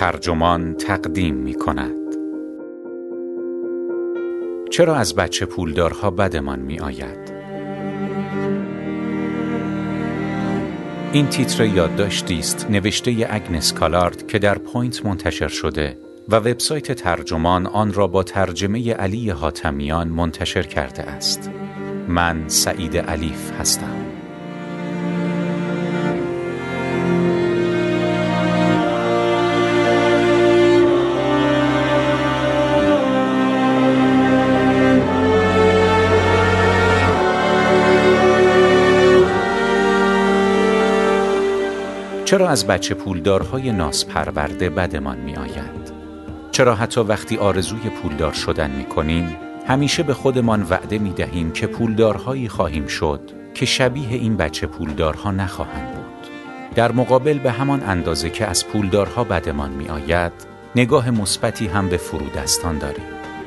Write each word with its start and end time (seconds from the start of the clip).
ترجمان 0.00 0.74
تقدیم 0.74 1.34
می 1.34 1.54
کند 1.54 2.16
چرا 4.70 4.96
از 4.96 5.14
بچه 5.14 5.46
پولدارها 5.46 6.10
بدمان 6.10 6.58
می 6.58 6.78
آید؟ 6.78 7.32
این 11.12 11.26
تیتر 11.26 11.64
یادداشتی 11.64 12.38
است 12.38 12.66
نوشته 12.70 13.26
اگنس 13.30 13.72
کالارد 13.72 14.26
که 14.26 14.38
در 14.38 14.58
Point 14.58 15.06
منتشر 15.06 15.48
شده 15.48 15.98
و 16.28 16.36
وبسایت 16.36 16.92
ترجمان 16.92 17.66
آن 17.66 17.92
را 17.92 18.06
با 18.06 18.22
ترجمه 18.22 18.92
علی 18.92 19.30
حاتمیان 19.30 20.08
منتشر 20.08 20.62
کرده 20.62 21.02
است. 21.02 21.50
من 22.08 22.48
سعید 22.48 22.96
علیف 22.96 23.52
هستم. 23.60 23.99
چرا 42.30 42.48
از 42.48 42.66
بچه 42.66 42.94
پولدارهای 42.94 43.72
ناس 43.72 44.04
پرورده 44.04 44.70
بدمان 44.70 45.18
می 45.18 45.36
آید؟ 45.36 45.92
چرا 46.52 46.74
حتی 46.74 47.00
وقتی 47.00 47.36
آرزوی 47.36 47.90
پولدار 47.90 48.32
شدن 48.32 48.70
می 48.70 48.84
کنیم 48.84 49.36
همیشه 49.66 50.02
به 50.02 50.14
خودمان 50.14 50.66
وعده 50.70 50.98
می 50.98 51.10
دهیم 51.10 51.52
که 51.52 51.66
پولدارهایی 51.66 52.48
خواهیم 52.48 52.86
شد 52.86 53.20
که 53.54 53.66
شبیه 53.66 54.08
این 54.08 54.36
بچه 54.36 54.66
پولدارها 54.66 55.30
نخواهند 55.30 55.94
بود؟ 55.94 56.30
در 56.74 56.92
مقابل 56.92 57.38
به 57.38 57.50
همان 57.50 57.82
اندازه 57.82 58.30
که 58.30 58.46
از 58.46 58.66
پولدارها 58.66 59.24
بدمان 59.24 59.70
می 59.70 59.88
آید 59.88 60.32
نگاه 60.76 61.10
مثبتی 61.10 61.66
هم 61.66 61.88
به 61.88 61.96
فرودستان 61.96 62.78
داریم. 62.78 63.06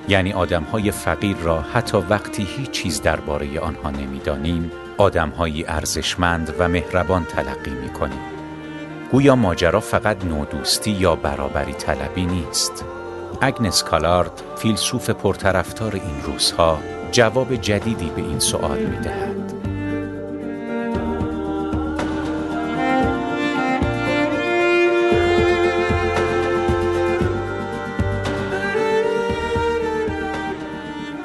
یعنی 0.09 0.33
آدمهای 0.33 0.91
فقیر 0.91 1.37
را 1.37 1.61
حتی 1.61 1.97
وقتی 1.97 2.43
هیچ 2.57 2.71
چیز 2.71 3.01
درباره 3.01 3.59
آنها 3.59 3.91
نمی‌دانیم 3.91 4.71
آدمهایی 4.97 5.65
ارزشمند 5.67 6.55
و 6.59 6.69
مهربان 6.69 7.25
تلقی 7.25 7.71
می 7.71 7.89
کنیم 7.89 8.42
گویا 9.13 9.35
ماجرا 9.35 9.79
فقط 9.79 10.25
نودوستی 10.25 10.91
یا 10.91 11.15
برابری 11.15 11.73
طلبی 11.73 12.25
نیست 12.25 12.85
اگنس 13.41 13.83
کالارد 13.83 14.41
فیلسوف 14.57 15.09
پرطرفدار 15.09 15.95
این 15.95 16.21
روزها 16.23 16.79
جواب 17.11 17.55
جدیدی 17.55 18.11
به 18.15 18.21
این 18.21 18.39
سوال 18.39 18.79
می 18.79 18.97
دهد. 18.97 19.53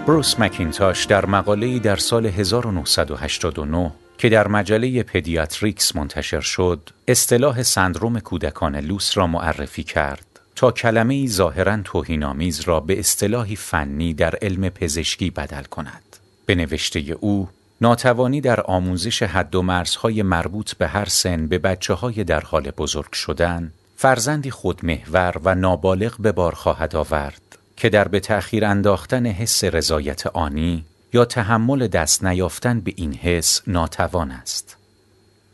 بروس 0.06 0.40
مکینتاش 0.40 1.04
در 1.04 1.26
مقاله‌ای 1.26 1.80
در 1.80 1.96
سال 1.96 2.26
1989 2.26 3.92
که 4.18 4.28
در 4.28 4.48
مجله 4.48 5.02
Pediatrics 5.02 5.96
منتشر 5.96 6.40
شد، 6.40 6.90
اصطلاح 7.08 7.62
سندروم 7.62 8.20
کودکان 8.20 8.76
لوس 8.76 9.16
را 9.18 9.26
معرفی 9.26 9.82
کرد 9.82 10.40
تا 10.56 10.70
کلمه 10.70 11.14
ای 11.14 11.28
ظاهرا 11.28 11.78
توهینآمیز 11.84 12.60
را 12.60 12.80
به 12.80 12.98
اصطلاحی 12.98 13.56
فنی 13.56 14.14
در 14.14 14.34
علم 14.42 14.68
پزشکی 14.68 15.30
بدل 15.30 15.62
کند. 15.62 16.16
به 16.46 16.54
نوشته 16.54 17.00
او، 17.20 17.48
ناتوانی 17.80 18.40
در 18.40 18.60
آموزش 18.60 19.22
حد 19.22 19.54
و 19.54 19.62
مرزهای 19.62 20.22
مربوط 20.22 20.74
به 20.74 20.88
هر 20.88 21.04
سن 21.04 21.46
به 21.46 21.58
بچه 21.58 21.94
های 21.94 22.24
در 22.24 22.40
حال 22.40 22.70
بزرگ 22.70 23.12
شدن، 23.12 23.72
فرزندی 23.96 24.50
خودمحور 24.50 25.40
و 25.44 25.54
نابالغ 25.54 26.16
به 26.18 26.32
بار 26.32 26.54
خواهد 26.54 26.96
آورد 26.96 27.58
که 27.76 27.88
در 27.88 28.08
به 28.08 28.20
تأخیر 28.20 28.64
انداختن 28.64 29.26
حس 29.26 29.64
رضایت 29.64 30.26
آنی 30.26 30.84
یا 31.12 31.24
تحمل 31.24 31.86
دست 31.86 32.24
نیافتن 32.24 32.80
به 32.80 32.92
این 32.96 33.14
حس 33.14 33.62
ناتوان 33.66 34.30
است. 34.30 34.76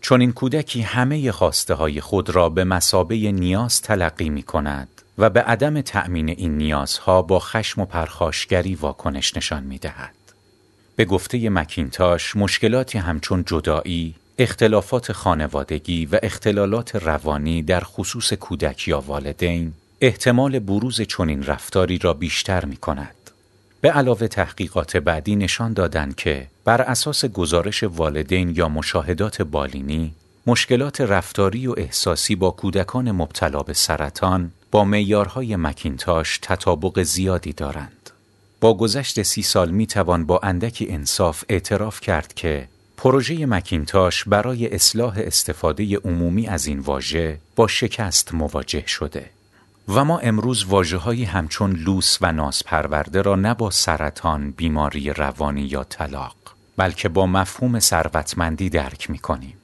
چون 0.00 0.20
این 0.20 0.32
کودکی 0.32 0.80
همه 0.80 1.32
خواسته 1.32 1.74
های 1.74 2.00
خود 2.00 2.30
را 2.30 2.48
به 2.48 2.64
مسابه 2.64 3.16
نیاز 3.16 3.82
تلقی 3.82 4.28
می 4.28 4.42
کند 4.42 4.88
و 5.18 5.30
به 5.30 5.42
عدم 5.42 5.80
تأمین 5.80 6.28
این 6.28 6.56
نیازها 6.56 7.22
با 7.22 7.38
خشم 7.38 7.80
و 7.80 7.84
پرخاشگری 7.84 8.74
واکنش 8.74 9.36
نشان 9.36 9.62
می 9.62 9.78
دهد. 9.78 10.14
به 10.96 11.04
گفته 11.04 11.50
مکینتاش 11.50 12.36
مشکلاتی 12.36 12.98
همچون 12.98 13.44
جدایی، 13.46 14.14
اختلافات 14.38 15.12
خانوادگی 15.12 16.06
و 16.06 16.18
اختلالات 16.22 16.96
روانی 16.96 17.62
در 17.62 17.80
خصوص 17.80 18.32
کودک 18.32 18.88
یا 18.88 19.00
والدین 19.00 19.72
احتمال 20.00 20.58
بروز 20.58 21.00
چنین 21.00 21.42
رفتاری 21.42 21.98
را 21.98 22.14
بیشتر 22.14 22.64
می 22.64 22.76
کند. 22.76 23.23
به 23.84 23.90
علاوه 23.90 24.28
تحقیقات 24.28 24.96
بعدی 24.96 25.36
نشان 25.36 25.72
دادند 25.72 26.16
که 26.16 26.46
بر 26.64 26.82
اساس 26.82 27.24
گزارش 27.24 27.82
والدین 27.82 28.50
یا 28.56 28.68
مشاهدات 28.68 29.42
بالینی 29.42 30.14
مشکلات 30.46 31.00
رفتاری 31.00 31.66
و 31.66 31.74
احساسی 31.76 32.36
با 32.36 32.50
کودکان 32.50 33.12
مبتلا 33.12 33.62
به 33.62 33.72
سرطان 33.72 34.50
با 34.70 34.84
معیارهای 34.84 35.56
مکینتاش 35.56 36.38
تطابق 36.42 37.02
زیادی 37.02 37.52
دارند. 37.52 38.10
با 38.60 38.74
گذشت 38.74 39.22
سی 39.22 39.42
سال 39.42 39.70
می 39.70 39.86
توان 39.86 40.26
با 40.26 40.40
اندکی 40.42 40.86
انصاف 40.90 41.44
اعتراف 41.48 42.00
کرد 42.00 42.34
که 42.34 42.68
پروژه 42.96 43.46
مکینتاش 43.46 44.24
برای 44.24 44.74
اصلاح 44.74 45.14
استفاده 45.18 45.96
عمومی 45.96 46.46
از 46.46 46.66
این 46.66 46.78
واژه 46.78 47.38
با 47.56 47.68
شکست 47.68 48.34
مواجه 48.34 48.86
شده. 48.86 49.30
و 49.88 50.04
ما 50.04 50.18
امروز 50.18 50.64
واجه 50.64 51.26
همچون 51.26 51.72
لوس 51.72 52.18
و 52.20 52.32
ناسپرورده 52.32 53.22
را 53.22 53.36
نه 53.36 53.54
با 53.54 53.70
سرطان، 53.70 54.50
بیماری 54.50 55.10
روانی 55.10 55.62
یا 55.62 55.84
طلاق 55.84 56.36
بلکه 56.76 57.08
با 57.08 57.26
مفهوم 57.26 57.78
ثروتمندی 57.78 58.68
درک 58.68 59.10
می 59.10 59.18
کنیم. 59.18 59.56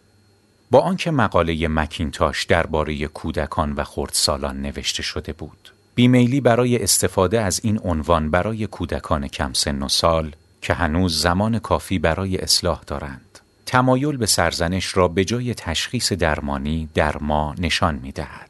با 0.71 0.81
آنکه 0.81 1.11
مقاله 1.11 1.69
مکینتاش 1.69 2.45
درباره 2.45 3.07
کودکان 3.07 3.73
و 3.73 3.85
خردسالان 3.85 4.63
نوشته 4.63 5.03
شده 5.03 5.33
بود 5.33 5.73
بیمیلی 5.95 6.41
برای 6.41 6.83
استفاده 6.83 7.41
از 7.41 7.61
این 7.65 7.81
عنوان 7.85 8.31
برای 8.31 8.67
کودکان 8.67 9.29
کم 9.29 9.53
سن 9.53 9.83
و 9.83 9.89
سال 9.89 10.33
که 10.63 10.75
هنوز 10.75 11.23
زمان 11.23 11.59
کافی 11.59 11.99
برای 11.99 12.39
اصلاح 12.39 12.81
دارند 12.87 13.39
تمایل 13.67 14.17
به 14.17 14.27
سرزنش 14.27 14.97
را 14.97 15.09
به 15.09 15.25
جای 15.25 15.55
تشخیص 15.55 16.13
درمانی 16.13 16.89
در 16.95 17.19
ما 17.19 17.55
نشان 17.59 17.95
می 17.95 18.13
دهد. 18.13 18.50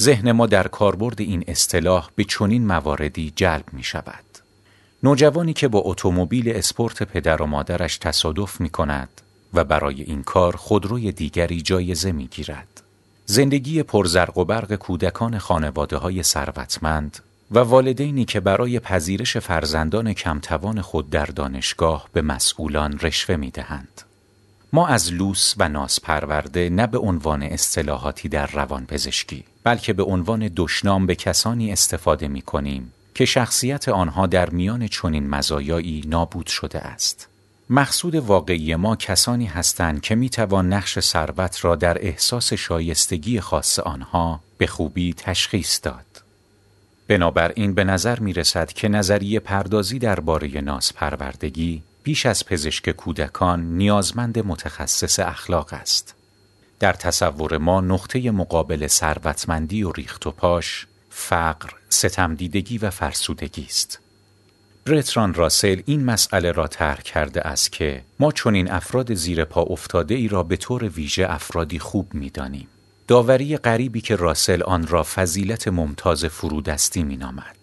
ذهن 0.00 0.32
ما 0.32 0.46
در 0.46 0.68
کاربرد 0.68 1.20
این 1.20 1.44
اصطلاح 1.48 2.08
به 2.14 2.24
چنین 2.24 2.66
مواردی 2.66 3.32
جلب 3.36 3.64
می 3.72 3.82
شود. 3.82 4.24
نوجوانی 5.02 5.52
که 5.52 5.68
با 5.68 5.78
اتومبیل 5.84 6.48
اسپورت 6.48 7.02
پدر 7.02 7.42
و 7.42 7.46
مادرش 7.46 7.98
تصادف 7.98 8.60
می 8.60 8.70
کند 8.70 9.08
و 9.54 9.64
برای 9.64 10.02
این 10.02 10.22
کار 10.22 10.56
خودروی 10.56 11.12
دیگری 11.12 11.62
جایزه 11.62 12.12
می 12.12 12.26
گیرد. 12.26 12.82
زندگی 13.26 13.82
پرزرق 13.82 14.38
و 14.38 14.44
برق 14.44 14.74
کودکان 14.74 15.38
خانواده 15.38 15.96
های 15.96 16.22
ثروتمند 16.22 17.18
و 17.50 17.58
والدینی 17.58 18.24
که 18.24 18.40
برای 18.40 18.80
پذیرش 18.80 19.36
فرزندان 19.36 20.12
کمتوان 20.12 20.80
خود 20.80 21.10
در 21.10 21.26
دانشگاه 21.26 22.08
به 22.12 22.22
مسئولان 22.22 22.98
رشوه 23.02 23.36
می 23.36 23.50
دهند. 23.50 24.02
ما 24.72 24.86
از 24.86 25.12
لوس 25.12 25.54
و 25.58 25.68
ناس 25.68 26.00
پرورده 26.00 26.70
نه 26.70 26.86
به 26.86 26.98
عنوان 26.98 27.42
اصطلاحاتی 27.42 28.28
در 28.28 28.46
روان 28.46 28.86
پزشکی 28.86 29.44
بلکه 29.64 29.92
به 29.92 30.02
عنوان 30.02 30.50
دشنام 30.56 31.06
به 31.06 31.14
کسانی 31.14 31.72
استفاده 31.72 32.28
می 32.28 32.42
کنیم 32.42 32.92
که 33.14 33.24
شخصیت 33.24 33.88
آنها 33.88 34.26
در 34.26 34.50
میان 34.50 34.86
چنین 34.88 35.30
مزایایی 35.30 36.04
نابود 36.06 36.46
شده 36.46 36.78
است. 36.78 37.28
مقصود 37.70 38.14
واقعی 38.14 38.76
ما 38.76 38.96
کسانی 38.96 39.46
هستند 39.46 40.00
که 40.00 40.14
می 40.14 40.30
توان 40.30 40.72
نقش 40.72 41.00
ثروت 41.00 41.64
را 41.64 41.76
در 41.76 42.06
احساس 42.06 42.52
شایستگی 42.52 43.40
خاص 43.40 43.78
آنها 43.78 44.40
به 44.58 44.66
خوبی 44.66 45.14
تشخیص 45.16 45.80
داد. 45.82 46.22
بنابراین 47.08 47.74
به 47.74 47.84
نظر 47.84 48.18
می 48.18 48.32
رسد 48.32 48.72
که 48.72 48.88
نظریه 48.88 49.40
پردازی 49.40 49.98
درباره 49.98 50.60
ناس 50.60 50.92
پروردگی 50.92 51.82
بیش 52.02 52.26
از 52.26 52.44
پزشک 52.46 52.90
کودکان 52.90 53.76
نیازمند 53.76 54.38
متخصص 54.38 55.18
اخلاق 55.18 55.72
است. 55.72 56.14
در 56.78 56.92
تصور 56.92 57.58
ما 57.58 57.80
نقطه 57.80 58.30
مقابل 58.30 58.86
ثروتمندی 58.86 59.82
و 59.82 59.92
ریخت 59.92 60.26
و 60.26 60.30
پاش 60.30 60.86
فقر، 61.10 61.70
ستمدیدگی 61.88 62.78
و 62.78 62.90
فرسودگی 62.90 63.64
است. 63.64 63.98
برتران 64.84 65.34
راسل 65.34 65.82
این 65.86 66.04
مسئله 66.04 66.52
را 66.52 66.66
طرح 66.66 67.00
کرده 67.00 67.40
است 67.40 67.72
که 67.72 68.02
ما 68.18 68.32
چون 68.32 68.54
این 68.54 68.70
افراد 68.70 69.14
زیر 69.14 69.44
پا 69.44 69.62
افتاده 69.62 70.14
ای 70.14 70.28
را 70.28 70.42
به 70.42 70.56
طور 70.56 70.84
ویژه 70.84 71.26
افرادی 71.28 71.78
خوب 71.78 72.14
می‌دانیم. 72.14 72.68
داوری 73.08 73.56
غریبی 73.56 74.00
که 74.00 74.16
راسل 74.16 74.62
آن 74.62 74.86
را 74.86 75.02
فضیلت 75.02 75.68
ممتاز 75.68 76.24
فرودستی 76.24 77.02
می 77.02 77.16
نامد. 77.16 77.56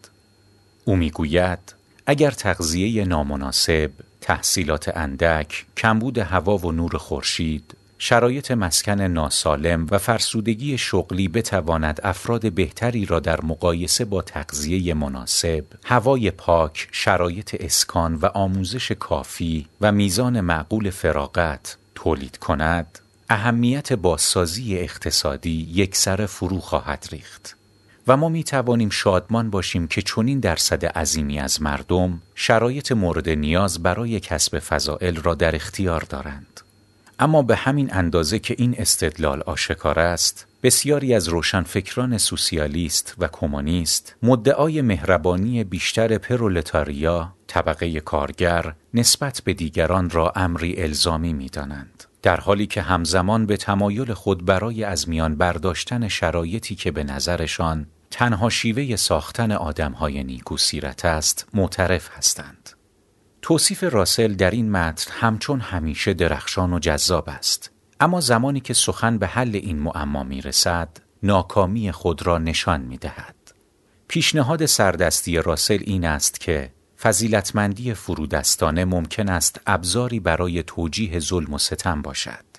او 0.86 0.96
می‌گوید 0.96 1.60
اگر 2.06 2.32
تغذیه 2.32 3.06
نامناسب، 3.06 3.92
تحصیلات 4.28 4.98
اندک، 4.98 5.66
کمبود 5.78 6.18
هوا 6.18 6.58
و 6.58 6.72
نور 6.72 6.98
خورشید، 6.98 7.78
شرایط 7.98 8.52
مسکن 8.52 9.02
ناسالم 9.02 9.88
و 9.92 9.98
فرسودگی 9.98 10.78
شغلی 10.78 11.28
بتواند 11.28 12.00
افراد 12.04 12.54
بهتری 12.54 13.06
را 13.06 13.20
در 13.20 13.42
مقایسه 13.42 14.06
با 14.06 14.22
تغذیه 14.22 14.94
مناسب، 14.94 15.66
هوای 15.84 16.32
پاک، 16.32 16.88
شرایط 16.92 17.56
اسکان 17.60 18.16
و 18.16 18.26
آموزش 18.26 18.92
کافی 18.92 19.68
و 19.82 19.92
میزان 19.92 20.42
معقول 20.42 20.90
فراغت 20.90 21.78
تولید 21.96 22.38
کند، 22.38 23.00
اهمیت 23.30 23.94
بازسازی 23.94 24.78
اقتصادی 24.78 25.68
یک 25.74 25.96
سر 25.96 26.26
فرو 26.26 26.60
خواهد 26.60 27.08
ریخت. 27.12 27.57
و 28.08 28.18
ما 28.18 28.30
می 28.30 28.44
توانیم 28.44 28.90
شادمان 28.90 29.50
باشیم 29.50 29.88
که 29.88 30.02
چنین 30.02 30.40
درصد 30.40 30.86
عظیمی 30.86 31.40
از 31.40 31.62
مردم 31.62 32.22
شرایط 32.36 32.92
مورد 32.92 33.30
نیاز 33.30 33.84
برای 33.84 34.20
کسب 34.20 34.60
فضائل 34.60 35.16
را 35.16 35.36
در 35.36 35.56
اختیار 35.56 36.02
دارند. 36.02 36.62
اما 37.20 37.42
به 37.42 37.56
همین 37.56 37.94
اندازه 37.94 38.40
که 38.40 38.56
این 38.58 38.76
استدلال 38.78 39.42
آشکار 39.42 40.00
است 40.00 40.48
بسیاری 40.64 41.14
از 41.14 41.28
روشنفکران 41.28 42.18
سوسیالیست 42.18 43.16
و 43.18 43.28
کمونیست 43.32 44.16
مدعای 44.24 44.82
مهربانی 44.82 45.64
بیشتر 45.64 46.18
پرولتاریا 46.18 47.34
طبقه 47.48 48.00
کارگر 48.00 48.74
نسبت 48.94 49.42
به 49.46 49.54
دیگران 49.54 50.10
را 50.10 50.34
امری 50.36 50.84
الزامی 50.84 51.34
می 51.34 51.50
دانند. 51.50 52.04
در 52.22 52.40
حالی 52.40 52.68
که 52.68 52.82
همزمان 52.82 53.46
به 53.46 53.58
تمایل 53.58 54.14
خود 54.14 54.46
برای 54.46 54.84
از 54.84 55.10
میان 55.10 55.36
برداشتن 55.36 56.08
شرایطی 56.08 56.76
که 56.76 56.92
به 56.92 57.04
نظرشان 57.04 57.88
تنها 58.12 58.50
شیوه 58.50 58.96
ساختن 58.96 59.52
آدمهای 59.52 60.24
نیکو 60.24 60.58
سیرت 60.58 61.06
است 61.06 61.48
معترف 61.54 62.10
هستند. 62.18 62.70
توصیف 63.42 63.84
راسل 63.84 64.34
در 64.34 64.52
این 64.52 64.72
متن 64.72 65.12
همچون 65.12 65.60
همیشه 65.60 66.14
درخشان 66.14 66.74
و 66.74 66.80
جذاب 66.80 67.30
است 67.30 67.72
اما 68.00 68.22
زمانی 68.22 68.60
که 68.60 68.74
سخن 68.74 69.18
به 69.18 69.28
حل 69.28 69.56
این 69.56 69.80
معما 69.80 70.24
می 70.24 70.42
رسد 70.42 70.90
ناکامی 71.24 71.92
خود 71.92 72.28
را 72.28 72.38
نشان 72.38 72.82
می 72.82 72.98
دهد. 72.98 73.36
پیشنهاد 74.08 74.66
سردستی 74.66 75.38
راسل 75.38 75.80
این 75.82 76.06
است 76.06 76.40
که 76.40 76.72
فضیلتمندی 77.00 77.94
فرودستانه 77.94 78.86
ممکن 78.86 79.30
است 79.30 79.62
ابزاری 79.68 80.20
برای 80.20 80.64
توجیه 80.64 81.20
ظلم 81.20 81.54
و 81.54 81.58
ستم 81.58 82.02
باشد. 82.02 82.57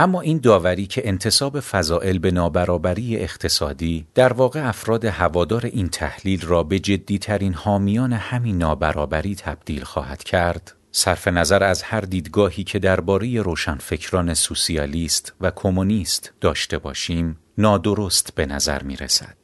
اما 0.00 0.20
این 0.20 0.38
داوری 0.38 0.86
که 0.86 1.08
انتصاب 1.08 1.60
فضائل 1.60 2.18
به 2.18 2.30
نابرابری 2.30 3.16
اقتصادی 3.16 4.06
در 4.14 4.32
واقع 4.32 4.68
افراد 4.68 5.04
هوادار 5.04 5.66
این 5.66 5.88
تحلیل 5.88 6.46
را 6.46 6.62
به 6.62 6.78
جدیترین 6.78 7.54
حامیان 7.54 8.12
همین 8.12 8.58
نابرابری 8.58 9.34
تبدیل 9.34 9.84
خواهد 9.84 10.22
کرد 10.22 10.74
صرف 10.92 11.28
نظر 11.28 11.64
از 11.64 11.82
هر 11.82 12.00
دیدگاهی 12.00 12.64
که 12.64 12.78
درباره 12.78 13.42
روشنفکران 13.42 14.34
سوسیالیست 14.34 15.32
و 15.40 15.50
کمونیست 15.50 16.32
داشته 16.40 16.78
باشیم 16.78 17.38
نادرست 17.58 18.34
به 18.34 18.46
نظر 18.46 18.82
می 18.82 18.96
رسد. 18.96 19.36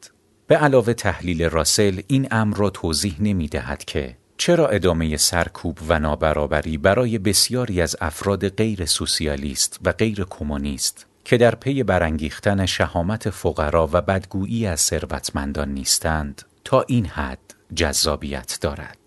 به 0.46 0.56
علاوه 0.56 0.92
تحلیل 0.92 1.42
راسل 1.42 2.00
این 2.06 2.28
امر 2.30 2.56
را 2.56 2.70
توضیح 2.70 3.16
نمی 3.20 3.48
دهد 3.48 3.84
که 3.84 4.16
چرا 4.36 4.68
ادامه 4.68 5.16
سرکوب 5.16 5.78
و 5.88 5.98
نابرابری 5.98 6.78
برای 6.78 7.18
بسیاری 7.18 7.80
از 7.80 7.96
افراد 8.00 8.48
غیر 8.48 8.84
سوسیالیست 8.86 9.80
و 9.84 9.92
غیر 9.92 10.26
کمونیست 10.30 11.06
که 11.24 11.36
در 11.36 11.54
پی 11.54 11.82
برانگیختن 11.82 12.66
شهامت 12.66 13.30
فقرا 13.30 13.88
و 13.92 14.00
بدگویی 14.00 14.66
از 14.66 14.80
ثروتمندان 14.80 15.68
نیستند 15.68 16.42
تا 16.64 16.84
این 16.88 17.06
حد 17.06 17.54
جذابیت 17.74 18.58
دارد 18.60 18.98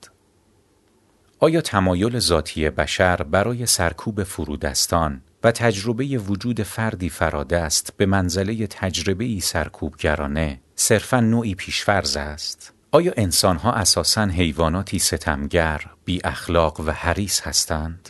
آیا 1.39 1.61
تمایل 1.61 2.19
ذاتی 2.19 2.69
بشر 2.69 3.23
برای 3.23 3.65
سرکوب 3.65 4.23
فرودستان 4.23 5.21
و 5.43 5.51
تجربه 5.51 6.05
وجود 6.05 6.63
فردی 6.63 7.09
فراده 7.09 7.57
است 7.57 7.93
به 7.97 8.05
منزله 8.05 8.67
تجربه 8.67 9.39
سرکوبگرانه 9.39 10.59
صرفا 10.75 11.19
نوعی 11.19 11.55
پیشفرز 11.55 12.17
است؟ 12.17 12.73
آیا 12.91 13.13
انسانها 13.17 13.71
اساساً 13.71 14.25
حیواناتی 14.25 14.99
ستمگر، 14.99 15.81
بی 16.05 16.21
اخلاق 16.23 16.79
و 16.79 16.91
حریص 16.91 17.41
هستند؟ 17.41 18.09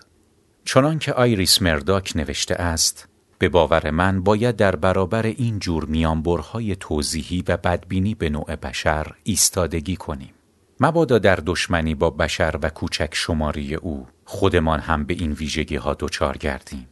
چنان 0.66 1.00
که 1.00 1.14
آیریس 1.14 1.62
مرداک 1.62 2.12
نوشته 2.16 2.56
است، 2.56 3.08
به 3.40 3.50
باور 3.50 3.92
من 3.92 4.24
باید 4.24 4.56
در 4.56 4.76
برابر 4.76 5.26
این 5.26 5.60
جور 5.60 5.86
میانبرهای 5.86 6.76
توضیحی 6.76 7.44
و 7.48 7.58
بدبینی 7.58 8.16
به 8.16 8.30
نوع 8.30 8.56
بشر 8.56 9.08
ایستادگی 9.24 9.96
کنیم. 9.96 10.34
مبادا 10.80 11.20
در 11.20 11.40
دشمنی 11.46 11.96
با 11.96 12.10
بشر 12.10 12.56
و 12.62 12.70
کوچک 12.70 13.10
شماری 13.12 13.76
او 13.76 14.08
خودمان 14.26 14.80
هم 14.80 15.04
به 15.04 15.14
این 15.14 15.32
ویژگی 15.32 15.76
ها 15.76 15.96
دچار 16.00 16.38
گردیم. 16.38 16.88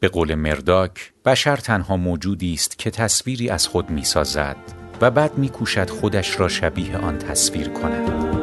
به 0.00 0.08
قول 0.08 0.34
مرداک 0.34 1.12
بشر 1.24 1.56
تنها 1.56 1.96
موجودی 1.96 2.54
است 2.54 2.78
که 2.78 2.90
تصویری 2.90 3.50
از 3.50 3.68
خود 3.68 3.90
می‌سازد 3.90 4.77
و 5.00 5.10
بعد 5.10 5.38
میکوشد 5.38 5.90
خودش 5.90 6.40
را 6.40 6.48
شبیه 6.48 6.98
آن 6.98 7.18
تصویر 7.18 7.68
کند. 7.68 8.37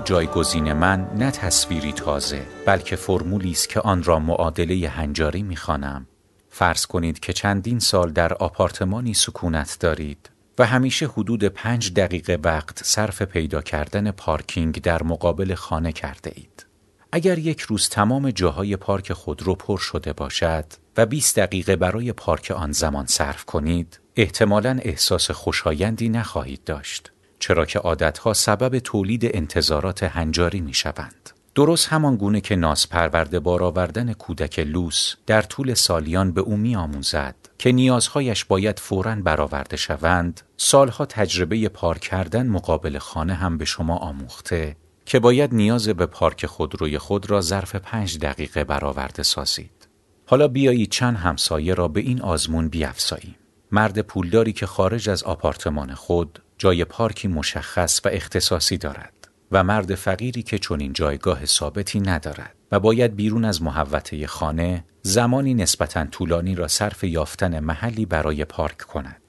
جایگزین 0.00 0.72
من 0.72 1.08
نه 1.14 1.30
تصویری 1.30 1.92
تازه 1.92 2.46
بلکه 2.66 2.96
فرمولی 2.96 3.50
است 3.50 3.68
که 3.68 3.80
آن 3.80 4.02
را 4.02 4.18
معادله 4.18 4.88
هنجاری 4.88 5.42
می‌خوانم 5.42 6.06
فرض 6.48 6.86
کنید 6.86 7.20
که 7.20 7.32
چندین 7.32 7.78
سال 7.78 8.12
در 8.12 8.34
آپارتمانی 8.34 9.14
سکونت 9.14 9.76
دارید 9.80 10.30
و 10.58 10.66
همیشه 10.66 11.06
حدود 11.06 11.44
پنج 11.44 11.94
دقیقه 11.94 12.38
وقت 12.42 12.84
صرف 12.84 13.22
پیدا 13.22 13.62
کردن 13.62 14.10
پارکینگ 14.10 14.80
در 14.82 15.02
مقابل 15.02 15.54
خانه 15.54 15.92
کرده 15.92 16.32
اید. 16.34 16.66
اگر 17.12 17.38
یک 17.38 17.60
روز 17.60 17.88
تمام 17.88 18.30
جاهای 18.30 18.76
پارک 18.76 19.12
خود 19.12 19.42
رو 19.42 19.54
پر 19.54 19.78
شده 19.78 20.12
باشد 20.12 20.64
و 20.96 21.06
20 21.06 21.38
دقیقه 21.38 21.76
برای 21.76 22.12
پارک 22.12 22.50
آن 22.56 22.72
زمان 22.72 23.06
صرف 23.06 23.44
کنید، 23.44 24.00
احتمالاً 24.16 24.78
احساس 24.82 25.30
خوشایندی 25.30 26.08
نخواهید 26.08 26.64
داشت. 26.64 27.12
چرا 27.38 27.64
که 27.64 27.78
عادتها 27.78 28.32
سبب 28.32 28.78
تولید 28.78 29.36
انتظارات 29.36 30.02
هنجاری 30.02 30.60
می 30.60 30.74
شوند. 30.74 31.30
درست 31.56 31.88
همان 31.88 32.16
گونه 32.16 32.40
که 32.40 32.56
ناس 32.56 32.86
پرورده 32.86 33.40
بار 33.40 33.62
آوردن 33.62 34.12
کودک 34.12 34.58
لوس 34.58 35.14
در 35.26 35.42
طول 35.42 35.74
سالیان 35.74 36.32
به 36.32 36.40
او 36.40 36.56
می 36.56 36.76
آموزد 36.76 37.34
که 37.58 37.72
نیازهایش 37.72 38.44
باید 38.44 38.78
فوراً 38.78 39.14
برآورده 39.14 39.76
شوند 39.76 40.40
سالها 40.56 41.06
تجربه 41.06 41.68
پارک 41.68 42.00
کردن 42.00 42.46
مقابل 42.46 42.98
خانه 42.98 43.34
هم 43.34 43.58
به 43.58 43.64
شما 43.64 43.96
آموخته 43.96 44.76
که 45.06 45.18
باید 45.18 45.54
نیاز 45.54 45.88
به 45.88 46.06
پارک 46.06 46.46
خودروی 46.46 46.98
خود 46.98 47.30
را 47.30 47.40
ظرف 47.40 47.74
پنج 47.74 48.18
دقیقه 48.18 48.64
برآورده 48.64 49.22
سازید 49.22 49.88
حالا 50.26 50.48
بیایید 50.48 50.90
چند 50.90 51.16
همسایه 51.16 51.74
را 51.74 51.88
به 51.88 52.00
این 52.00 52.22
آزمون 52.22 52.68
بیافزاییم 52.68 53.36
مرد 53.72 54.00
پولداری 54.00 54.52
که 54.52 54.66
خارج 54.66 55.08
از 55.08 55.22
آپارتمان 55.22 55.94
خود 55.94 56.42
جای 56.58 56.84
پارکی 56.84 57.28
مشخص 57.28 58.00
و 58.04 58.08
اختصاصی 58.12 58.78
دارد 58.78 59.28
و 59.52 59.64
مرد 59.64 59.94
فقیری 59.94 60.42
که 60.42 60.58
چنین 60.58 60.92
جایگاه 60.92 61.46
ثابتی 61.46 62.00
ندارد 62.00 62.54
و 62.72 62.80
باید 62.80 63.16
بیرون 63.16 63.44
از 63.44 63.62
محوطه 63.62 64.26
خانه 64.26 64.84
زمانی 65.02 65.54
نسبتا 65.54 66.04
طولانی 66.04 66.54
را 66.54 66.68
صرف 66.68 67.04
یافتن 67.04 67.60
محلی 67.60 68.06
برای 68.06 68.44
پارک 68.44 68.78
کند. 68.78 69.26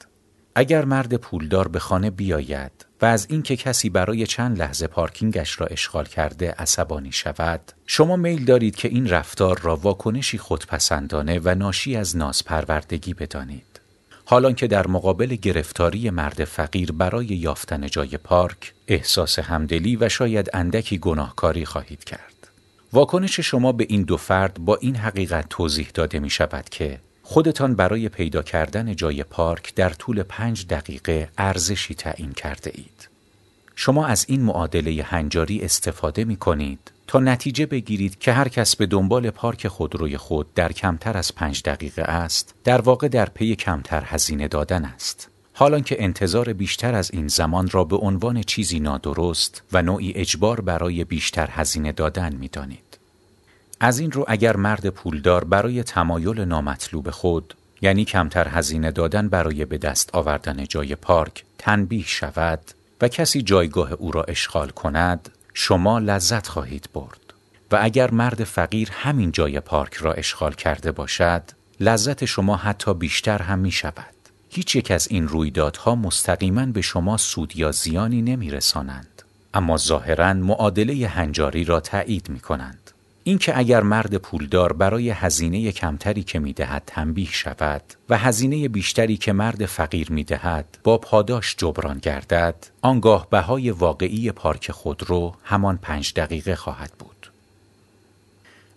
اگر 0.55 0.86
مرد 0.86 1.13
پولدار 1.13 1.67
به 1.67 1.79
خانه 1.79 2.10
بیاید 2.10 2.86
و 3.01 3.05
از 3.05 3.27
اینکه 3.29 3.55
کسی 3.55 3.89
برای 3.89 4.27
چند 4.27 4.60
لحظه 4.60 4.88
پارکینگش 4.88 5.62
را 5.62 5.67
اشغال 5.67 6.05
کرده 6.05 6.51
عصبانی 6.51 7.12
شود 7.12 7.72
شما 7.86 8.15
میل 8.15 8.46
دارید 8.46 8.75
که 8.75 8.88
این 8.88 9.10
رفتار 9.10 9.60
را 9.60 9.75
واکنشی 9.75 10.38
خودپسندانه 10.38 11.39
و 11.43 11.55
ناشی 11.55 11.96
از 11.96 12.17
نازپروردگی 12.17 13.13
بدانید 13.13 13.76
حالان 14.29 14.55
که 14.55 14.67
در 14.67 14.88
مقابل 14.88 15.36
گرفتاری 15.36 16.10
مرد 16.10 16.43
فقیر 16.46 16.91
برای 16.91 17.25
یافتن 17.25 17.88
جای 17.88 18.17
پارک 18.17 18.74
احساس 18.88 19.39
همدلی 19.39 19.96
و 19.96 20.10
شاید 20.10 20.50
اندکی 20.53 20.98
گناهکاری 20.98 21.65
خواهید 21.65 22.03
کرد. 22.03 22.48
واکنش 22.93 23.39
شما 23.39 23.72
به 23.72 23.86
این 23.89 24.03
دو 24.03 24.17
فرد 24.17 24.60
با 24.60 24.75
این 24.75 24.96
حقیقت 24.96 25.50
توضیح 25.50 25.88
داده 25.93 26.19
می 26.19 26.29
شود 26.29 26.69
که 26.69 27.00
خودتان 27.24 27.75
برای 27.75 28.10
پیدا 28.10 28.43
کردن 28.43 28.96
جای 28.96 29.24
پارک 29.24 29.75
در 29.75 29.89
طول 29.89 30.24
پنج 30.24 30.67
دقیقه 30.67 31.29
ارزشی 31.38 31.96
تعیین 31.96 32.31
کرده 32.31 32.72
اید. 32.75 33.10
شما 33.75 34.07
از 34.07 34.25
این 34.29 34.41
معادله 34.41 35.03
هنجاری 35.03 35.62
استفاده 35.62 36.24
می 36.24 36.36
کنید 36.36 36.91
تا 37.08 37.20
نتیجه 37.20 37.66
بگیرید 37.66 38.20
که 38.20 38.34
هر 38.34 38.48
کس 38.48 38.76
به 38.76 38.86
دنبال 38.86 39.30
پارک 39.30 39.68
خودروی 39.68 40.18
خود 40.18 40.54
در 40.54 40.72
کمتر 40.72 41.18
از 41.18 41.36
پنج 41.36 41.62
دقیقه 41.64 42.02
است 42.02 42.56
در 42.64 42.82
واقع 42.82 43.08
در 43.08 43.26
پی 43.26 43.56
کمتر 43.56 44.04
هزینه 44.06 44.48
دادن 44.48 44.86
است 44.86 45.30
حالان 45.54 45.84
که 45.84 46.04
انتظار 46.04 46.54
بیشتر 46.54 46.96
از 46.96 47.12
این 47.12 47.28
زمان 47.28 47.70
را 47.70 47.84
به 47.84 47.96
عنوان 47.96 48.44
چیزی 48.44 48.80
نادرست 48.80 49.64
و 49.72 49.82
نوعی 49.82 50.14
اجبار 50.16 50.62
برای 50.62 51.04
بیشتر 51.04 51.50
هزینه 51.52 51.92
دادن 51.92 52.36
می 52.36 52.48
دانید. 52.48 52.98
از 53.80 54.00
این 54.00 54.12
رو 54.12 54.26
اگر 54.28 54.56
مرد 54.56 54.90
پولدار 54.90 55.44
برای 55.44 55.84
تمایل 55.84 56.40
نامطلوب 56.40 57.10
خود 57.10 57.54
یعنی 57.82 58.06
کمتر 58.06 58.48
هزینه 58.48 58.92
دادن 58.92 59.30
برای 59.30 59.66
به 59.66 59.78
دست 59.78 60.16
آوردن 60.16 60.64
جای 60.64 60.96
پارک 60.96 61.44
تنبیه 61.58 62.06
شود 62.08 62.60
و 63.02 63.08
کسی 63.08 63.42
جایگاه 63.42 63.92
او 63.92 64.12
را 64.12 64.24
اشغال 64.24 64.70
کند 64.70 65.30
شما 65.60 66.00
لذت 66.00 66.48
خواهید 66.48 66.90
برد. 66.94 67.34
و 67.72 67.80
اگر 67.82 68.12
مرد 68.12 68.44
فقیر 68.44 68.90
همین 68.92 69.32
جای 69.32 69.60
پارک 69.60 69.94
را 69.94 70.14
اشغال 70.14 70.54
کرده 70.54 70.92
باشد 70.92 71.44
لذت 71.80 72.26
شما 72.26 72.56
حتی 72.56 72.94
بیشتر 72.94 73.42
هم 73.42 73.60
می 73.60 73.72
شود. 73.72 74.16
هیچ 74.50 74.76
یک 74.76 74.92
از 74.92 75.08
این 75.08 75.28
رویدادها 75.28 75.96
مستقیما 75.96 76.66
به 76.66 76.82
شما 76.82 77.18
سود 77.18 77.56
یا 77.56 77.72
زیانی 77.72 78.22
نمی 78.22 78.52
رسانند. 78.52 79.22
اما 79.54 79.78
ظاهرا 79.78 80.34
معادله 80.34 81.08
هنجاری 81.08 81.64
را 81.64 81.80
تایید 81.80 82.30
می 82.30 82.40
کنند. 82.40 82.92
اینکه 83.27 83.57
اگر 83.57 83.81
مرد 83.84 84.17
پولدار 84.17 84.74
برای 84.74 85.10
هزینه 85.10 85.72
کمتری 85.72 86.24
که 86.24 86.39
می‌دهد 86.39 86.84
تنبیه 86.86 87.31
شود 87.31 87.81
و 88.10 88.17
هزینه 88.17 88.67
بیشتری 88.67 89.17
که 89.17 89.34
مرد 89.34 89.65
فقیر 89.65 90.12
می‌دهد 90.12 90.77
با 90.84 90.98
پاداش 90.98 91.55
جبران 91.55 91.98
گردد 91.98 92.55
آنگاه 92.81 93.29
بهای 93.29 93.72
واقعی 93.72 94.31
پارک 94.31 94.72
خودرو 94.72 95.34
همان 95.43 95.79
پنج 95.81 96.13
دقیقه 96.13 96.55
خواهد 96.55 96.91
بود. 97.00 97.31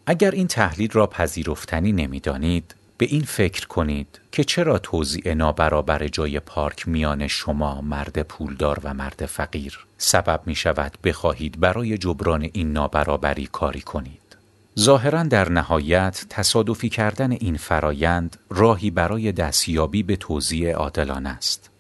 اگر 0.07 0.31
این 0.31 0.47
تحلیل 0.47 0.91
را 0.91 1.07
پذیرفتنی 1.07 1.93
نمی‌دانید 1.93 2.75
به 2.99 3.07
این 3.07 3.23
فکر 3.23 3.67
کنید 3.67 4.21
که 4.33 4.45
چرا 4.45 4.79
توزیع 4.79 5.35
نابرابر 5.35 6.09
جای 6.09 6.41
پارک 6.41 6.89
میان 6.89 7.27
شما 7.27 7.81
مرد 7.81 8.23
پولدار 8.23 8.81
و 8.85 8.95
مرد 8.95 9.27
فقیر 9.27 9.87
سبب 9.99 10.41
می 10.47 10.55
شود 10.55 10.99
بخواهید 11.05 11.61
برای 11.61 11.99
جبران 11.99 12.49
این 12.53 12.73
نابرابری 12.73 13.47
کاری 13.53 13.81
کنید؟ 13.81 14.30
ظاهرا 14.79 15.23
در 15.23 15.49
نهایت 15.49 16.25
تصادفی 16.29 16.89
کردن 16.89 17.33
این 17.33 17.57
فرایند 17.57 18.37
راهی 18.51 18.91
برای 18.91 19.33
دستیابی 19.33 20.03
به 20.03 20.17
توزیع 20.17 20.73
عادلانه 20.73 21.29
است. 21.29 21.71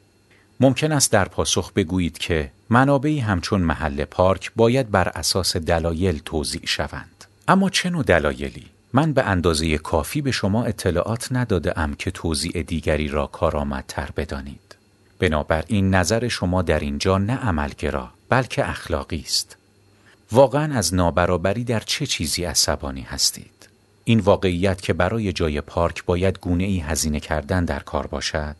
ممکن 0.60 0.92
است 0.92 1.12
در 1.12 1.24
پاسخ 1.24 1.72
بگویید 1.72 2.18
که 2.18 2.50
منابعی 2.70 3.18
همچون 3.18 3.60
محل 3.60 4.04
پارک 4.04 4.52
باید 4.56 4.90
بر 4.90 5.08
اساس 5.08 5.56
دلایل 5.56 6.20
توزیع 6.24 6.66
شوند. 6.66 7.24
اما 7.48 7.70
چه 7.70 7.90
نوع 7.90 8.04
دلایلی؟ 8.04 8.66
من 8.92 9.12
به 9.12 9.22
اندازه 9.22 9.78
کافی 9.78 10.20
به 10.20 10.30
شما 10.30 10.64
اطلاعات 10.64 11.28
نداده 11.30 11.78
ام 11.78 11.94
که 11.94 12.10
توزیع 12.10 12.62
دیگری 12.62 13.08
را 13.08 13.26
کارآمدتر 13.26 14.08
بدانید. 14.16 14.76
بنابراین 15.18 15.94
نظر 15.94 16.28
شما 16.28 16.62
در 16.62 16.80
اینجا 16.80 17.18
نه 17.18 17.36
عملگرا 17.36 18.10
بلکه 18.28 18.70
اخلاقی 18.70 19.22
است. 19.26 19.56
واقعا 20.32 20.74
از 20.74 20.94
نابرابری 20.94 21.64
در 21.64 21.80
چه 21.80 22.06
چیزی 22.06 22.44
عصبانی 22.44 23.02
هستید؟ 23.02 23.68
این 24.04 24.20
واقعیت 24.20 24.82
که 24.82 24.92
برای 24.92 25.32
جای 25.32 25.60
پارک 25.60 26.04
باید 26.04 26.38
گونه 26.38 26.64
ای 26.64 26.78
هزینه 26.78 27.20
کردن 27.20 27.64
در 27.64 27.78
کار 27.78 28.06
باشد؟ 28.06 28.56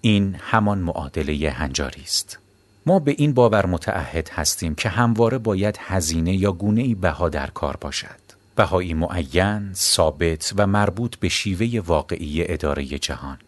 این 0.00 0.36
همان 0.40 0.78
معادله 0.78 1.50
هنجاری 1.50 2.02
است. 2.02 2.38
ما 2.86 2.98
به 2.98 3.14
این 3.18 3.34
باور 3.34 3.66
متعهد 3.66 4.28
هستیم 4.32 4.74
که 4.74 4.88
همواره 4.88 5.38
باید 5.38 5.78
هزینه 5.80 6.36
یا 6.36 6.52
گونه 6.52 6.82
ای 6.82 6.94
بها 6.94 7.28
در 7.28 7.46
کار 7.46 7.76
باشد. 7.80 8.22
بهایی 8.56 8.94
معین، 8.94 9.74
ثابت 9.74 10.52
و 10.56 10.66
مربوط 10.66 11.16
به 11.16 11.28
شیوه 11.28 11.80
واقعی 11.86 12.52
اداره 12.52 12.84
جهان. 12.84 13.38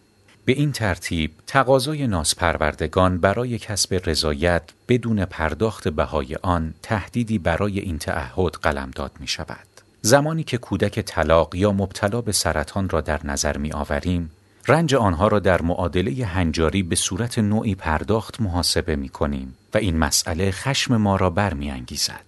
به 0.45 0.53
این 0.53 0.71
ترتیب 0.71 1.31
تقاضای 1.47 2.07
ناسپروردگان 2.07 3.17
برای 3.17 3.59
کسب 3.59 4.01
رضایت 4.05 4.63
بدون 4.87 5.25
پرداخت 5.25 5.87
بهای 5.87 6.35
آن 6.35 6.73
تهدیدی 6.81 7.37
برای 7.37 7.79
این 7.79 7.97
تعهد 7.97 8.51
قلمداد 8.61 9.11
می 9.19 9.27
شود. 9.27 9.67
زمانی 10.01 10.43
که 10.43 10.57
کودک 10.57 10.99
طلاق 10.99 11.55
یا 11.55 11.71
مبتلا 11.71 12.21
به 12.21 12.31
سرطان 12.31 12.89
را 12.89 13.01
در 13.01 13.25
نظر 13.25 13.57
می 13.57 13.71
آوریم، 13.71 14.31
رنج 14.67 14.95
آنها 14.95 15.27
را 15.27 15.39
در 15.39 15.61
معادله 15.61 16.25
هنجاری 16.25 16.83
به 16.83 16.95
صورت 16.95 17.39
نوعی 17.39 17.75
پرداخت 17.75 18.41
محاسبه 18.41 18.95
می 18.95 19.09
کنیم 19.09 19.55
و 19.73 19.77
این 19.77 19.97
مسئله 19.97 20.51
خشم 20.51 20.97
ما 20.97 21.15
را 21.15 21.29
برمیانگیزد. 21.29 22.25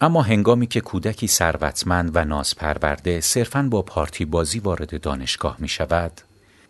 اما 0.00 0.22
هنگامی 0.22 0.66
که 0.66 0.80
کودکی 0.80 1.26
ثروتمند 1.26 2.10
و 2.14 2.24
نازپرورده 2.24 3.20
صرفاً 3.20 3.62
با 3.70 3.82
پارتی 3.82 4.24
بازی 4.24 4.58
وارد 4.58 5.00
دانشگاه 5.00 5.56
می 5.58 5.68
شود، 5.68 6.12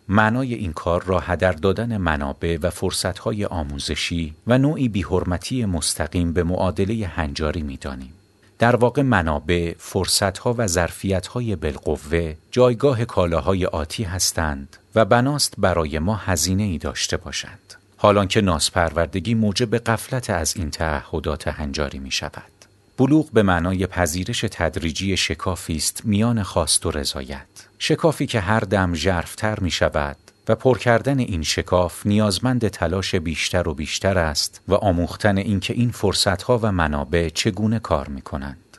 معنای 0.08 0.54
این 0.54 0.72
کار 0.72 1.02
را 1.02 1.20
هدر 1.20 1.52
دادن 1.52 1.96
منابع 1.96 2.58
و 2.62 2.70
فرصتهای 2.70 3.44
آموزشی 3.44 4.34
و 4.46 4.58
نوعی 4.58 4.88
بیحرمتی 4.88 5.64
مستقیم 5.64 6.32
به 6.32 6.42
معادله 6.42 7.06
هنجاری 7.06 7.62
می 7.62 7.76
دانیم. 7.76 8.12
در 8.58 8.76
واقع 8.76 9.02
منابع، 9.02 9.74
فرصتها 9.78 10.54
و 10.58 10.66
ظرفیتهای 10.66 11.56
بالقوه 11.56 12.34
جایگاه 12.50 13.04
کالاهای 13.04 13.66
آتی 13.66 14.02
هستند 14.02 14.76
و 14.94 15.04
بناست 15.04 15.54
برای 15.58 15.98
ما 15.98 16.16
هزینه 16.16 16.62
ای 16.62 16.78
داشته 16.78 17.16
باشند. 17.16 17.74
حالان 17.96 18.28
که 18.28 18.40
ناسپروردگی 18.40 19.34
موجب 19.34 19.76
قفلت 19.76 20.30
از 20.30 20.56
این 20.56 20.70
تعهدات 20.70 21.48
هنجاری 21.48 21.98
می 21.98 22.10
شود. 22.10 22.52
بلوغ 22.98 23.30
به 23.30 23.42
معنای 23.42 23.86
پذیرش 23.86 24.44
تدریجی 24.50 25.16
شکافی 25.16 25.76
است 25.76 26.00
میان 26.04 26.42
خواست 26.42 26.86
و 26.86 26.90
رضایت 26.90 27.46
شکافی 27.84 28.26
که 28.26 28.40
هر 28.40 28.60
دم 28.60 28.94
ژرفتر 28.94 29.60
می 29.60 29.70
شود 29.70 30.16
و 30.48 30.54
پر 30.54 30.78
کردن 30.78 31.18
این 31.18 31.42
شکاف 31.42 32.06
نیازمند 32.06 32.68
تلاش 32.68 33.14
بیشتر 33.14 33.68
و 33.68 33.74
بیشتر 33.74 34.18
است 34.18 34.60
و 34.68 34.74
آموختن 34.74 35.38
اینکه 35.38 35.74
این 35.74 35.90
فرصتها 35.90 36.58
و 36.62 36.72
منابع 36.72 37.28
چگونه 37.28 37.78
کار 37.78 38.08
می 38.08 38.22
کنند. 38.22 38.78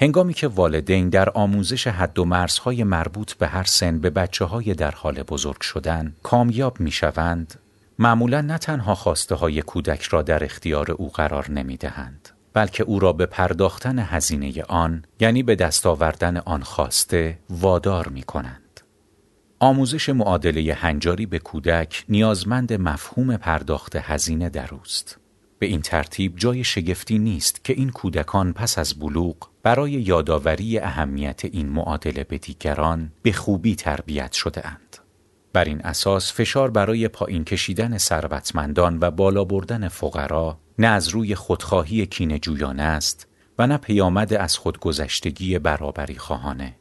هنگامی 0.00 0.34
که 0.34 0.48
والدین 0.48 1.08
در 1.08 1.30
آموزش 1.30 1.86
حد 1.86 2.18
و 2.18 2.24
مرزهای 2.24 2.84
مربوط 2.84 3.32
به 3.32 3.46
هر 3.48 3.64
سن 3.64 3.98
به 3.98 4.10
بچه 4.10 4.44
های 4.44 4.74
در 4.74 4.90
حال 4.90 5.22
بزرگ 5.22 5.60
شدن 5.60 6.14
کامیاب 6.22 6.80
می 6.80 6.90
شوند، 6.90 7.54
معمولا 7.98 8.40
نه 8.40 8.58
تنها 8.58 8.94
خواسته 8.94 9.34
های 9.34 9.62
کودک 9.62 10.02
را 10.02 10.22
در 10.22 10.44
اختیار 10.44 10.90
او 10.90 11.10
قرار 11.12 11.50
نمی 11.50 11.76
دهند. 11.76 12.35
بلکه 12.56 12.82
او 12.82 12.98
را 12.98 13.12
به 13.12 13.26
پرداختن 13.26 13.98
هزینه 13.98 14.62
آن 14.62 15.04
یعنی 15.20 15.42
به 15.42 15.54
دست 15.54 15.86
آوردن 15.86 16.36
آن 16.36 16.62
خواسته 16.62 17.38
وادار 17.50 18.08
می 18.08 18.22
کنند. 18.22 18.80
آموزش 19.58 20.08
معادله 20.08 20.74
هنجاری 20.74 21.26
به 21.26 21.38
کودک 21.38 22.04
نیازمند 22.08 22.72
مفهوم 22.72 23.36
پرداخت 23.36 23.96
هزینه 23.96 24.48
در 24.48 24.68
اوست. 24.74 25.18
به 25.58 25.66
این 25.66 25.82
ترتیب 25.82 26.36
جای 26.36 26.64
شگفتی 26.64 27.18
نیست 27.18 27.64
که 27.64 27.72
این 27.72 27.90
کودکان 27.90 28.52
پس 28.52 28.78
از 28.78 28.94
بلوغ 28.94 29.36
برای 29.62 29.92
یادآوری 29.92 30.78
اهمیت 30.78 31.44
این 31.44 31.68
معادله 31.68 32.24
به 32.24 32.38
دیگران 32.38 33.12
به 33.22 33.32
خوبی 33.32 33.74
تربیت 33.74 34.32
شده 34.32 34.66
اند. 34.66 34.96
بر 35.52 35.64
این 35.64 35.80
اساس 35.80 36.32
فشار 36.32 36.70
برای 36.70 37.08
پایین 37.08 37.44
کشیدن 37.44 37.98
ثروتمندان 37.98 38.98
و 39.00 39.10
بالا 39.10 39.44
بردن 39.44 39.88
فقرا 39.88 40.58
نه 40.78 40.86
از 40.86 41.08
روی 41.08 41.34
خودخواهی 41.34 42.06
کین 42.06 42.38
جویانه 42.38 42.82
است 42.82 43.26
و 43.58 43.66
نه 43.66 43.76
پیامده 43.76 44.42
از 44.42 44.58
خودگذشتگی 44.58 45.58
برابری 45.58 46.16
خواهانه 46.16 46.76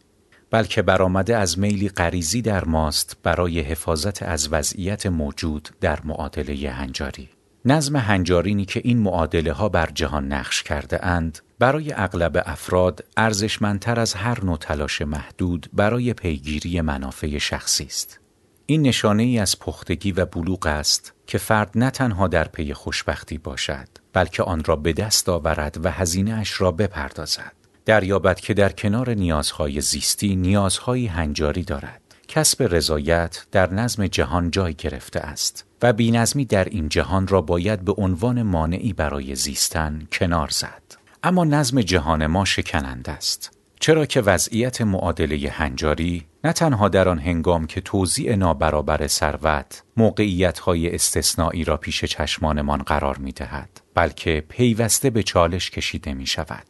بلکه 0.52 0.82
برآمده 0.82 1.38
از 1.38 1.60
میلی 1.60 1.90
غریزی 1.90 2.42
در 2.42 2.66
ماست 2.66 3.18
برای 3.24 3.60
حفاظت 3.60 4.24
از 4.24 4.48
وضعیت 4.52 5.06
موجود 5.06 5.70
در 5.82 6.00
معادله 6.04 6.72
هنجاری. 6.72 7.30
نظم 7.66 7.96
هنجارینی 7.96 8.66
که 8.66 8.82
این 8.84 8.98
معادله 8.98 9.54
ها 9.54 9.70
بر 9.70 9.90
جهان 9.94 10.34
نقش 10.34 10.64
کرده 10.64 11.06
اند 11.06 11.40
برای 11.60 11.94
اغلب 11.94 12.44
افراد 12.46 13.06
ارزشمندتر 13.18 14.00
از 14.00 14.14
هر 14.14 14.46
نوع 14.46 14.58
تلاش 14.58 15.02
محدود 15.02 15.70
برای 15.74 16.14
پیگیری 16.14 16.82
منافع 16.82 17.38
شخصی 17.38 17.86
است. 17.86 18.20
این 18.66 18.82
نشانه 18.82 19.24
ای 19.24 19.40
از 19.40 19.60
پختگی 19.60 20.12
و 20.12 20.26
بلوغ 20.26 20.68
است 20.68 21.14
که 21.28 21.38
فرد 21.38 21.72
نه 21.76 21.90
تنها 21.90 22.28
در 22.28 22.48
پی 22.48 22.74
خوشبختی 22.74 23.38
باشد 23.38 23.88
بلکه 24.14 24.44
آن 24.44 24.64
را 24.64 24.76
به 24.76 24.94
دست 24.94 25.30
آورد 25.30 25.86
و 25.86 25.92
هزینه 25.92 26.34
اش 26.34 26.62
را 26.62 26.72
بپردازد. 26.72 27.52
دریابد 27.86 28.40
که 28.40 28.54
در 28.54 28.70
کنار 28.70 29.10
نیازهای 29.10 29.82
زیستی 29.82 30.36
نیازهای 30.36 31.06
هنجاری 31.06 31.64
دارد. 31.64 32.02
کسب 32.28 32.64
رضایت 32.64 33.46
در 33.52 33.74
نظم 33.74 34.08
جهان 34.08 34.52
جای 34.52 34.74
گرفته 34.74 35.20
است 35.20 35.66
و 35.82 35.94
بینظمی 35.94 36.46
در 36.46 36.66
این 36.66 36.90
جهان 36.90 37.28
را 37.28 37.42
باید 37.42 37.82
به 37.82 37.94
عنوان 37.98 38.44
مانعی 38.44 38.94
برای 38.94 39.36
زیستن 39.36 40.08
کنار 40.12 40.50
زد. 40.50 40.82
اما 41.24 41.44
نظم 41.44 41.82
جهان 41.82 42.28
ما 42.28 42.46
شکننده 42.46 43.12
است. 43.12 43.52
چرا 43.80 44.06
که 44.06 44.22
وضعیت 44.22 44.82
معادله 44.82 45.50
هنجاری 45.50 46.26
نه 46.46 46.54
تنها 46.54 46.90
در 46.90 47.10
آن 47.10 47.20
هنگام 47.20 47.68
که 47.68 47.82
توزیع 47.82 48.36
نابرابر 48.36 49.08
ثروت 49.08 49.84
موقعیت‌های 49.98 50.96
استثنایی 50.96 51.64
را 51.64 51.78
پیش 51.78 52.06
چشمانمان 52.06 52.78
قرار 52.78 53.18
می 53.18 53.32
دهد 53.32 53.82
بلکه 53.96 54.44
پیوسته 54.50 55.10
به 55.10 55.24
چالش 55.24 55.72
کشیده 55.72 56.14
می 56.14 56.28
شود 56.28 56.68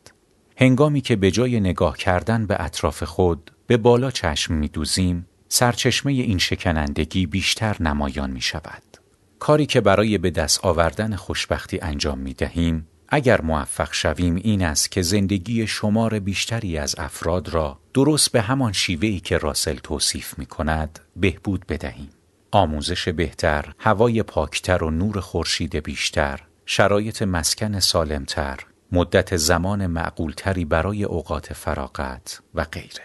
هنگامی 0.57 1.01
که 1.01 1.15
به 1.15 1.31
جای 1.31 1.59
نگاه 1.59 1.97
کردن 1.97 2.47
به 2.47 2.55
اطراف 2.59 3.03
خود 3.03 3.51
به 3.67 3.77
بالا 3.77 4.11
چشم 4.11 4.53
می 4.53 4.67
دوزیم 4.67 5.27
سرچشمه 5.47 6.11
این 6.11 6.37
شکنندگی 6.37 7.25
بیشتر 7.25 7.75
نمایان 7.79 8.31
می 8.31 8.41
شود 8.41 8.83
کاری 9.39 9.65
که 9.65 9.81
برای 9.81 10.17
به 10.17 10.29
دست 10.31 10.65
آوردن 10.65 11.15
خوشبختی 11.15 11.79
انجام 11.79 12.17
می 12.19 12.33
دهیم 12.33 12.87
اگر 13.09 13.41
موفق 13.41 13.93
شویم 13.93 14.35
این 14.35 14.63
است 14.63 14.91
که 14.91 15.01
زندگی 15.01 15.67
شمار 15.67 16.19
بیشتری 16.19 16.77
از 16.77 16.95
افراد 16.97 17.49
را 17.49 17.79
درست 17.93 18.31
به 18.31 18.41
همان 18.41 18.71
شیوهی 18.71 19.19
که 19.19 19.37
راسل 19.37 19.75
توصیف 19.75 20.39
می 20.39 20.45
کند 20.45 20.99
بهبود 21.15 21.65
بدهیم. 21.67 22.09
آموزش 22.51 23.09
بهتر، 23.09 23.73
هوای 23.79 24.23
پاکتر 24.23 24.83
و 24.83 24.89
نور 24.91 25.19
خورشید 25.19 25.75
بیشتر، 25.75 26.39
شرایط 26.65 27.21
مسکن 27.21 27.79
سالمتر، 27.79 28.59
مدت 28.91 29.37
زمان 29.37 29.87
معقولتری 29.87 30.65
برای 30.65 31.03
اوقات 31.03 31.53
فراغت 31.53 32.41
و 32.55 32.63
غیره. 32.63 33.03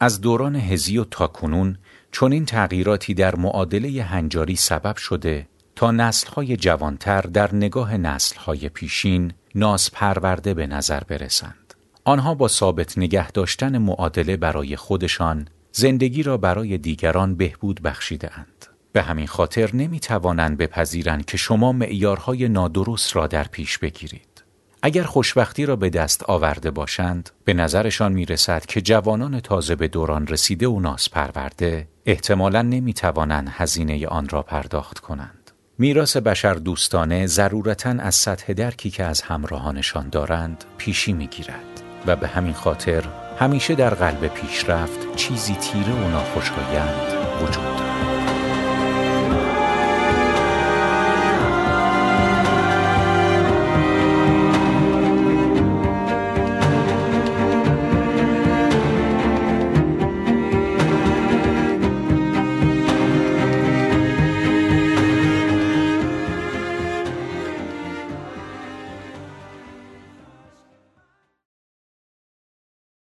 از 0.00 0.20
دوران 0.20 0.56
هزی 0.56 0.98
و 0.98 1.04
تاکنون 1.04 1.78
چون 2.10 2.32
این 2.32 2.46
تغییراتی 2.46 3.14
در 3.14 3.36
معادله 3.36 4.02
هنجاری 4.02 4.56
سبب 4.56 4.96
شده 4.96 5.48
تا 5.76 5.90
نسلهای 5.90 6.56
جوانتر 6.56 7.20
در 7.20 7.54
نگاه 7.54 7.96
نسلهای 7.96 8.68
پیشین 8.68 9.32
ناز 9.54 9.90
پرورده 9.92 10.54
به 10.54 10.66
نظر 10.66 11.00
برسند. 11.00 11.74
آنها 12.04 12.34
با 12.34 12.48
ثابت 12.48 12.98
نگه 12.98 13.30
داشتن 13.30 13.78
معادله 13.78 14.36
برای 14.36 14.76
خودشان 14.76 15.48
زندگی 15.72 16.22
را 16.22 16.36
برای 16.36 16.78
دیگران 16.78 17.34
بهبود 17.34 17.82
بخشیده 17.82 18.38
اند. 18.38 18.66
به 18.92 19.02
همین 19.02 19.26
خاطر 19.26 19.76
نمی 19.76 20.00
توانند 20.00 20.58
بپذیرند 20.58 21.24
که 21.24 21.36
شما 21.36 21.72
معیارهای 21.72 22.48
نادرست 22.48 23.16
را 23.16 23.26
در 23.26 23.44
پیش 23.44 23.78
بگیرید. 23.78 24.44
اگر 24.82 25.02
خوشبختی 25.02 25.66
را 25.66 25.76
به 25.76 25.90
دست 25.90 26.22
آورده 26.22 26.70
باشند 26.70 27.30
به 27.44 27.54
نظرشان 27.54 28.12
می 28.12 28.24
رسد 28.24 28.66
که 28.66 28.80
جوانان 28.80 29.40
تازه 29.40 29.74
به 29.74 29.88
دوران 29.88 30.26
رسیده 30.26 30.68
و 30.68 30.80
ناز 30.80 31.10
پرورده 31.10 31.88
احتمالا 32.06 32.62
نمی 32.62 32.94
توانند 32.94 33.48
هزینه 33.50 34.06
آن 34.06 34.28
را 34.28 34.42
پرداخت 34.42 34.98
کنند. 34.98 35.41
میراث 35.78 36.16
بشر 36.16 36.54
دوستانه 36.54 37.26
ضرورتا 37.26 37.90
از 37.90 38.14
سطح 38.14 38.52
درکی 38.52 38.90
که 38.90 39.04
از 39.04 39.22
همراهانشان 39.22 40.08
دارند 40.08 40.64
پیشی 40.78 41.12
می 41.12 41.26
گیرد 41.26 41.82
و 42.06 42.16
به 42.16 42.28
همین 42.28 42.52
خاطر 42.52 43.04
همیشه 43.38 43.74
در 43.74 43.94
قلب 43.94 44.26
پیشرفت 44.26 45.16
چیزی 45.16 45.54
تیره 45.54 45.92
و 45.92 46.10
ناخوشایند 46.10 47.12
وجود 47.42 47.76
دارد. 47.76 48.11